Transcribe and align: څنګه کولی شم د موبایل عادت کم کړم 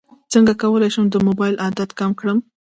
څنګه 0.31 0.53
کولی 0.61 0.89
شم 0.93 1.05
د 1.09 1.15
موبایل 1.27 1.55
عادت 1.63 1.89
کم 1.99 2.11
کړم 2.19 2.37